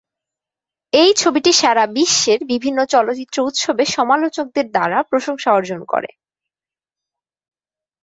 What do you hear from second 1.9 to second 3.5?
বিশ্বের বিভিন্ন চলচ্চিত্র